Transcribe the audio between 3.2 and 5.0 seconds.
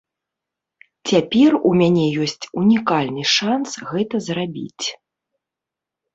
шанс гэта зрабіць.